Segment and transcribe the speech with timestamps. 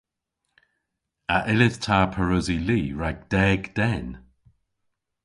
[1.35, 4.07] A yllydh ta pareusi li rag deg den?